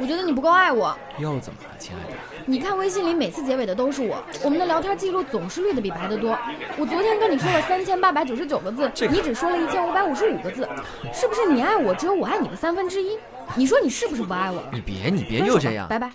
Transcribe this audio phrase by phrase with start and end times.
[0.00, 0.96] 我觉得你不够爱我。
[1.18, 2.16] 又怎么了，亲爱的？
[2.46, 6.36] 你看微信里每次结尾的都是我，我们的聊天记录总是绿的比白的多。
[6.78, 10.66] 我昨天跟你说了三千八百九十九个字，你只说了一千五百五十五个字，
[11.12, 13.18] 是不是你爱我只有我爱你的三分之一？
[13.54, 14.70] 你说你是不是不爱我了？
[14.72, 16.10] 你别你别又这样，拜拜。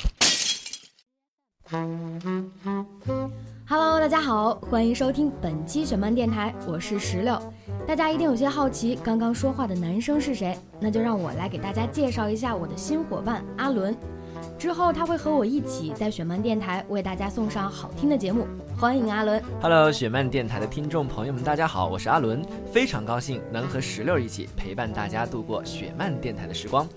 [3.67, 7.35] Hello，大家好，欢迎收听本期选漫电台，我是石榴。
[7.87, 10.55] 大家一定有些好奇，刚刚说话的男生是谁？
[10.79, 13.97] 那就让我来给大家介绍一下我的新伙伴阿伦。
[14.57, 19.41] 之后他会和我一起在雪漫电台为大家送上好听的节目，欢迎阿伦。
[19.61, 26.87] Hello，雪漫电台的听众朋友们，大家好，我是阿伦，非常高兴能和石榴一起陪伴大家度过雪漫电台的时光。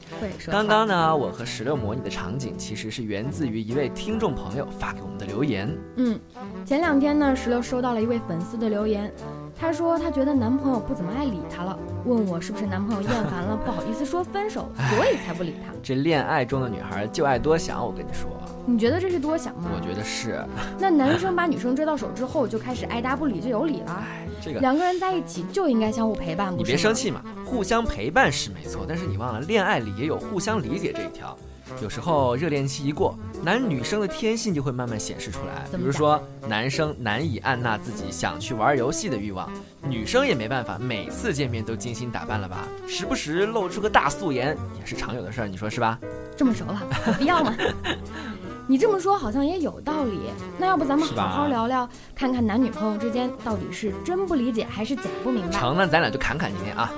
[0.50, 5.68] 刚刚呢，我和石榴模拟的场景其实是源自于一位听众朋友发给我们的留言。
[5.96, 6.18] 嗯，
[6.64, 9.12] 前两天呢，石榴收到了一位粉丝的留言。
[9.58, 15.72] 她说她觉得男朋友不怎么爱理她了，问我是不是男朋友厌烦了， 不好意思说分手，所以才不理她。
[15.82, 18.30] 这恋爱中的女孩就爱多想，我跟你说。
[18.66, 19.70] 你觉得这是多想吗？
[19.74, 20.44] 我觉得是。
[20.78, 24.04] 那男生把女生追到手之后，就开始爱搭不理，就有理了。
[24.40, 31.36] 这个两个人在一起就应该相互陪伴，你别生气嘛，互相陪伴是没错，但是你忘了恋爱里也有互相理解这一条。
[31.82, 35.64] 有时候热恋期一过，男女生的天性就会慢慢显示出来。
[35.76, 39.50] 比如说，男生难以按捺自己想去玩游戏的欲望，
[39.88, 42.66] 女生也没办法每次见面都精心打扮了吧？
[42.86, 45.98] 时不时露出个大素颜也是常有的事儿，你说是吧？
[46.36, 47.54] 这么熟了，有必要吗？
[48.70, 50.20] 你这么说好像也有道理。
[50.58, 55.52] 那要不咱们好好聊聊，看看男女朋友之间到底是真不理解还是假不明白？
[55.52, 56.92] 成，那咱俩就侃侃今天啊。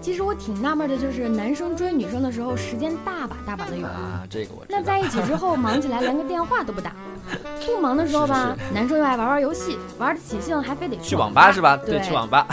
[0.00, 4.64] 其实我挺纳闷的，就是男生追女生的时候，时间大把大把的有啊，这个我。
[4.68, 6.92] 那在一起之后，忙起来连个电话都不打。
[7.66, 11.76] 不忙的时候吧，男生又爱玩玩游戏，玩得起兴还非得去网吧是吧？
[11.76, 12.46] 对，去网吧。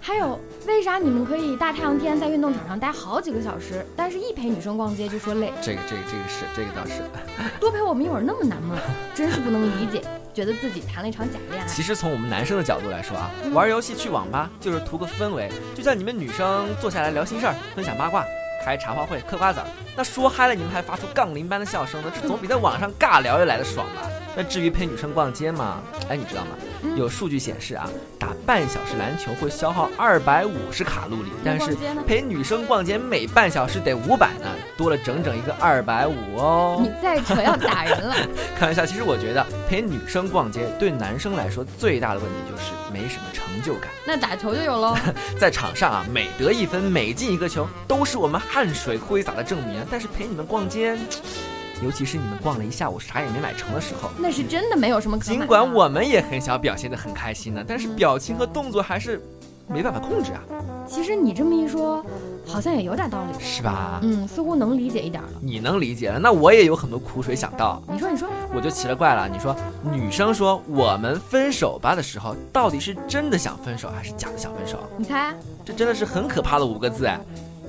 [0.00, 5.52] 还有，为啥你们可以大太阳天在运动场上待好几个小时，但是一陪女生逛街就说累？
[5.60, 7.02] 这个这个这个是这个倒是。
[7.60, 8.76] 多陪我们一会儿那么难吗？
[9.14, 10.02] 真是不能理解。
[10.36, 11.66] 觉得自己谈了一场假恋爱。
[11.66, 18.22] 其实从我们男生的角度来说啊，玩游戏去网吧就是图个氛围，就像你们女生坐下来聊心事儿、分享八卦、
[18.62, 19.66] 开茶话会、嗑瓜子儿，
[19.96, 24.10] 那说嗨了你们还发出杠铃般的笑声呢，这总比在网上尬聊要来的爽吧？
[24.36, 25.80] 那至于陪女生逛街嘛，
[26.10, 26.50] 哎，你知道吗？
[26.94, 27.88] 有数据显示啊，
[28.18, 31.74] 打半小时篮球会消耗二百五十卡路里，但是
[32.06, 36.80] 陪女生逛街每半小时得五百呢，多了整整一个二百五哦。
[36.82, 38.14] 你再扯要打人了。
[38.58, 43.90] 开玩笑，其实我觉得陪女生逛街对男生来说最大的问题就是没什么成就感。
[44.06, 44.94] 那打球就有喽，
[45.40, 49.82] 在场上啊，每得一分，每进一个球，都是我们汗水挥洒的证明。
[49.90, 50.96] 但是陪你们逛街。
[51.82, 55.18] 尤其是你们逛了一下午啥也没买成的时候，那是真的没有什么。
[55.18, 59.20] 尽管我们也很想表现的很开心呢，但是表情和动作还是
[59.68, 60.40] 没办法控制啊。
[60.88, 62.04] 其实你这么一说，
[62.46, 63.98] 好像也有点道理，是吧？
[64.02, 65.28] 嗯，似乎能理解一点了。
[65.42, 67.82] 你能理解了，那我也有很多苦水想倒。
[67.90, 69.28] 你说，你说，我就奇了怪了。
[69.28, 74.78] 你说，女生说我们分手吧的时候，到底是真的想分手，还是假的想分手？
[74.96, 75.34] 你猜，
[75.64, 77.20] 这真的是很可怕的五个字哎。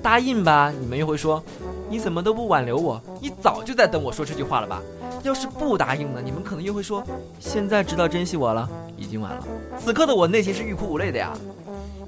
[0.03, 1.43] 答应吧，你们又会说。
[1.89, 3.01] 你怎么都不挽留我？
[3.21, 4.81] 你早就在等我说这句话了吧？
[5.23, 6.21] 要是不答应呢？
[6.23, 7.03] 你们可能又会说，
[7.39, 9.43] 现在知道珍惜我了，已经晚了。
[9.79, 11.33] 此刻的我内心是欲哭无泪的呀。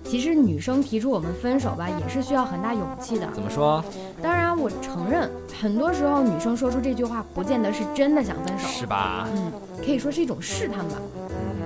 [0.04, 3.28] 其实女生提出我们分手吧，也是需要很大勇气的。
[3.32, 3.84] 怎么说？
[4.22, 5.30] 当然，我承认，
[5.62, 9.28] 很多时候女生说出这句话，不见得是真的想分手，是吧？
[9.36, 9.52] 嗯，
[9.86, 10.96] 可以说是一种试探吧。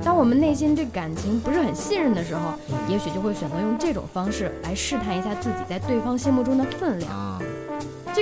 [0.04, 2.54] 当我们内心对感情不是很信任的时候，
[2.90, 7.42] 也许就会选择用这种方式来试探一下自己在对方心目中的分量。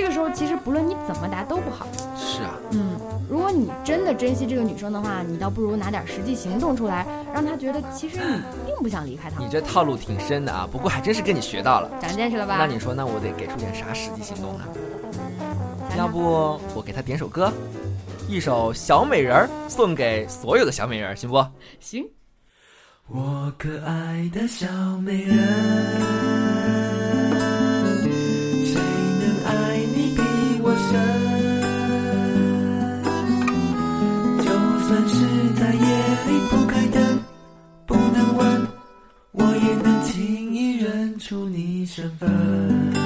[0.02, 1.86] 这个时候，其实不论你怎么答都不好。
[2.16, 2.98] 是啊，嗯，
[3.30, 9.40] 如果你真的珍惜这个女生的话，你倒不如拿点实际行动出来，让她觉得其实你 并不想离开她。
[9.40, 12.56] 你这套路挺深的啊，不过还真是跟你学到了，长见识了吧？
[12.58, 14.64] 那你说，那我得给出点啥实际行动呢？
[15.96, 17.52] 要不我给她点首歌，
[18.28, 21.46] 一首《小美人儿》，送给所有的小美人儿，行不？
[21.78, 22.04] 行。
[23.06, 24.66] 我可爱的小
[24.98, 26.31] 美人。
[41.84, 43.01] 身份。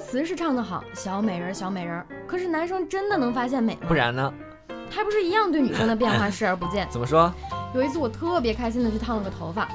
[0.00, 3.80] 词是唱得好，小美人儿小美人儿，可是男生真的能发现美吗？
[3.88, 4.32] 不然呢？
[4.90, 6.86] 还不是一样对女生的变化视而不见。
[6.90, 7.32] 怎么说？
[7.74, 9.68] 有一次我特别开心的去烫了个头发，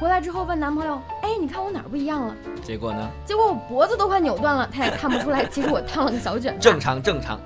[0.00, 2.34] 回来之后问男朋友，哎，你看我哪儿不一样了？
[2.62, 3.08] 结果呢？
[3.26, 6.58] 结果我脖子都快扭断了，他也看不出来，其实我烫了个小卷。
[6.58, 7.38] 正常正常。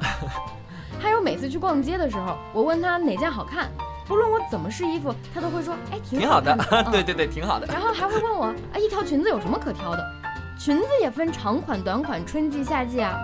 [1.00, 3.68] 还有每次去逛街的时候，我问他哪件好看，
[4.06, 7.66] 不论我怎么试衣服，他都会说，哎，挺挺好的 看，对嗯对对，挺好的。
[7.66, 10.17] 然后还会问我，啊，一条裙子有什么可挑的？
[10.58, 13.16] 裙子也分长款、短款、春季、夏季啊，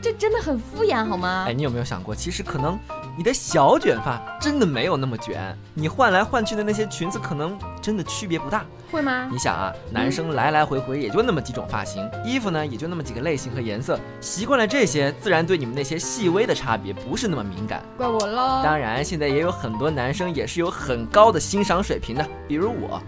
[0.00, 1.52] 这真的很敷衍好吗哎，？
[1.52, 2.78] 你有没有想过，其实可能
[3.14, 8.64] 你的小卷发真的没有那么卷，你换来换去的那些裙子可能真的区别不大。
[8.90, 9.28] 会吗？
[9.30, 17.82] 你想啊，男生来来回回也就那么几种发型，衣服呢也就那么几个类型和颜色，习惯了这些，自然对你们那些细微的差别不是那么敏感。
[17.98, 18.62] 怪我喽。
[18.64, 22.98] 当然，现在也有很多男生也是有很高的欣赏水平的，比如我。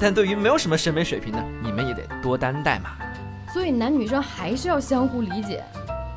[0.00, 2.90] 但对于没有什么审美水平的，你们也得多担待嘛。
[3.52, 5.64] 所以男女生还是要相互理解。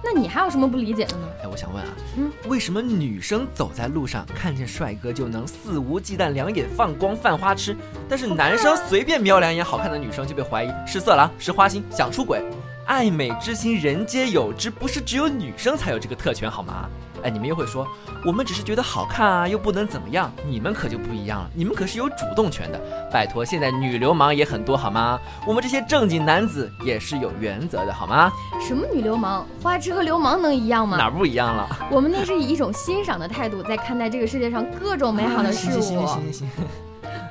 [0.03, 1.27] 那你还有什么不理解的呢？
[1.43, 7.75] 哎，我想问啊，嗯，为什么女生走在路上看见帅哥就能肆无忌惮、两眼放光、犯花痴，
[8.09, 12.43] 但是男生随便瞄两眼好看的女生就被怀疑是色狼、是花心、想出轨？
[12.85, 16.89] 爱美之心人皆有之，不是只有女生才有这个特权好吗？
[17.23, 17.87] 哎，你们又会说，
[18.25, 20.29] 我们只是觉得好看啊，又不能怎么样。
[20.45, 23.09] 你们可就不一样了，你们可是有主动权的。
[23.09, 25.17] 拜托，现在女流氓也很多好吗？
[25.47, 28.29] 我们这些正经男子也是有原则的好吗？
[28.67, 30.97] 什么女流氓、花痴和流氓能一样吗？
[30.97, 31.87] 哪儿不一样了？
[31.89, 36.05] 我们那是以一种欣赏的态度在看待这个世界上各种美好的事行行物。
[36.07, 36.49] 行行行。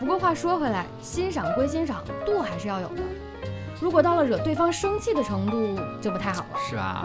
[0.01, 3.03] 不过话说回来，欣赏归欣赏，度还是要有的。
[3.83, 6.59] 如果到了惹对方生气的程度，就不太好了。
[6.71, 7.05] 是吧？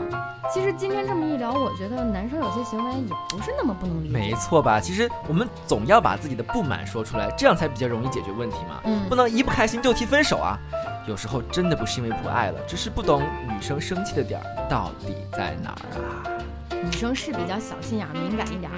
[0.53, 4.13] 其实今天这么一聊，我觉得男生有些行为也不是那么不能理解。
[4.13, 4.79] 没错吧？
[4.79, 8.79] 其实我们总要把自己的不满说出来，这样才比较容易解决问题嘛。
[8.83, 10.56] 嗯不能一不开心就提分手啊。
[11.07, 16.29] 有时候真的不是因为不爱了，只是不懂女生生气的点儿到底在哪儿啊。
[16.69, 18.77] 女生是比较小心眼儿、敏感一点儿，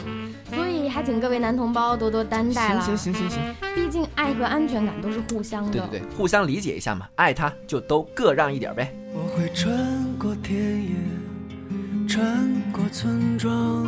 [0.56, 0.69] 所以
[1.00, 2.81] 还请各位男同胞多多担待啦。
[2.81, 5.72] 行行行行行，毕竟爱和安全感都是互相的。
[5.72, 8.94] 对对对，互相理解一下嘛，爱他就都各让一点呗。
[9.13, 9.74] 我会穿
[10.19, 10.90] 过田野，
[12.06, 13.88] 穿过村庄，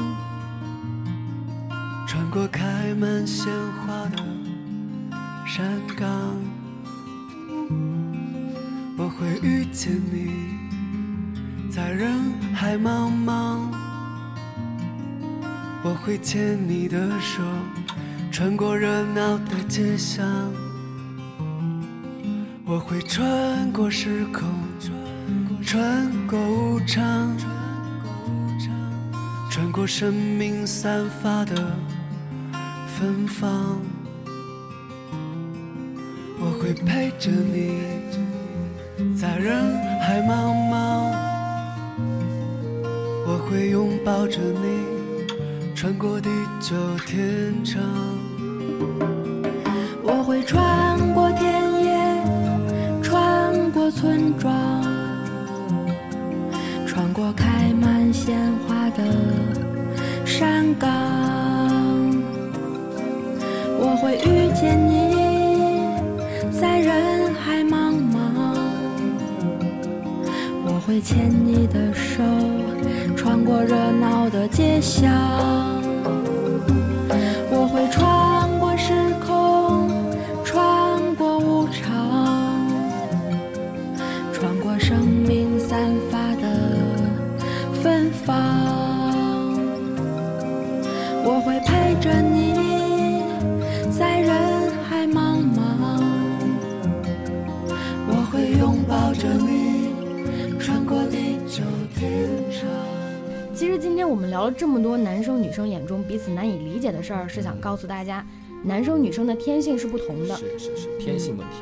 [2.07, 3.51] 穿过开满鲜
[3.85, 4.23] 花的
[5.45, 6.07] 山岗。
[8.97, 10.31] 我会遇见你，
[11.69, 12.09] 在人
[12.53, 13.80] 海茫茫。
[15.91, 17.43] 我会牵你的手，
[18.31, 20.25] 穿过热闹的街巷。
[22.65, 24.47] 我会穿过时空，
[25.61, 27.35] 穿过无常，
[29.49, 31.55] 穿过生命散发的
[32.97, 33.77] 芬芳。
[36.39, 37.81] 我会陪着你，
[39.13, 41.11] 在人海茫茫。
[43.27, 45.00] 我会拥抱着你，
[45.81, 46.75] 穿过地久
[47.07, 47.81] 天长。
[50.03, 51.51] 我会穿过田
[51.83, 54.53] 野，穿过村庄，
[56.85, 59.03] 穿过开满鲜花的
[60.23, 60.87] 山岗。
[63.79, 65.15] 我会遇见你，
[66.51, 68.55] 在人海茫茫。
[70.63, 72.21] 我会牵你的手，
[73.21, 75.11] 穿过热闹的街巷。
[77.51, 79.87] 我会穿过时空，
[80.43, 82.67] 穿过无常，
[84.33, 85.77] 穿过生命散
[86.09, 86.47] 发的
[87.83, 88.50] 芬芳。
[104.41, 108.25] 聊了这么多男生女生眼中彼此难以理解的事儿，是想告诉大家，
[108.63, 110.35] 男生女生的天性是不同的。
[110.35, 111.55] 是是是，天性问题。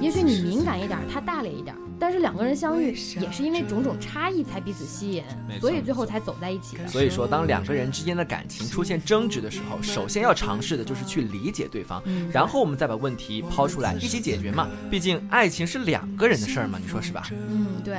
[0.00, 2.88] 也许你敏感一点儿，他大咧一点儿，但是两个人相遇
[3.20, 5.22] 也是因为种种差异才彼此吸引
[5.60, 6.88] 所以最后才走在一起的。
[6.88, 14.68] 所以说，当两个人之间的感情出现争执的时候，首先要尝试的就是去理解对方，嗯然后我们再把问题抛出来，一起解决嘛。
[14.90, 17.28] 毕竟爱情是两个人的事儿嘛，你说是吧？
[17.30, 17.98] 嗯，对。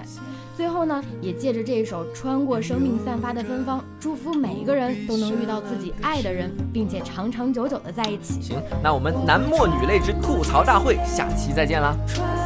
[0.57, 8.40] 最后呢，也借着这一首《穿过生命散发的芬芳》，祝福每一个人都能遇到自己爱的人，并且长长久久的在一起。
[8.41, 8.61] 行。
[8.81, 11.95] 那我们男默女泪之吐槽大会下期再见啦。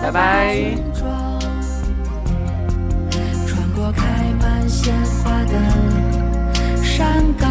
[0.02, 0.56] 拜拜。
[3.48, 4.04] 穿过开
[4.40, 7.50] 满鲜花的山岗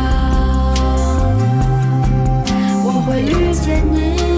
[2.84, 4.33] 我会遇见你。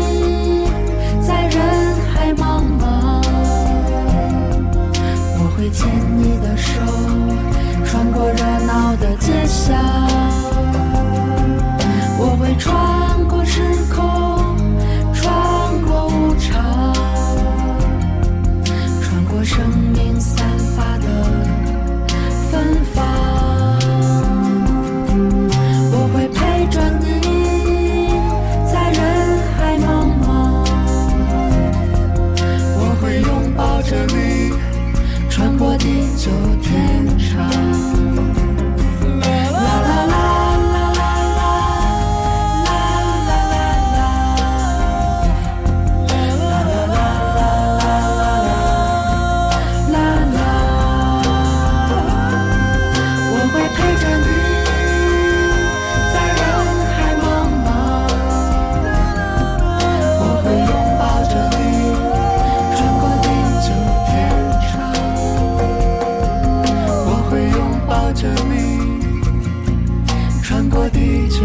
[70.76, 71.40] 和地久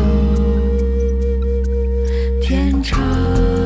[2.42, 3.61] 天长。